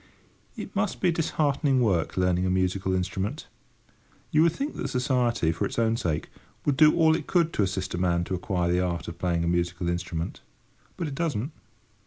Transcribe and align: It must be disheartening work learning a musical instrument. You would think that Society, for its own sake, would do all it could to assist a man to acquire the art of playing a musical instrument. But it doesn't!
It 0.55 0.75
must 0.75 0.99
be 0.99 1.11
disheartening 1.11 1.79
work 1.79 2.17
learning 2.17 2.47
a 2.47 2.49
musical 2.49 2.91
instrument. 2.95 3.45
You 4.31 4.41
would 4.41 4.51
think 4.51 4.73
that 4.77 4.87
Society, 4.87 5.51
for 5.51 5.63
its 5.63 5.77
own 5.77 5.95
sake, 5.95 6.29
would 6.65 6.75
do 6.75 6.95
all 6.95 7.15
it 7.15 7.27
could 7.27 7.53
to 7.53 7.61
assist 7.61 7.93
a 7.93 7.99
man 7.99 8.23
to 8.23 8.33
acquire 8.33 8.71
the 8.71 8.79
art 8.79 9.07
of 9.07 9.19
playing 9.19 9.43
a 9.43 9.47
musical 9.47 9.87
instrument. 9.87 10.41
But 10.97 11.07
it 11.07 11.13
doesn't! 11.13 11.51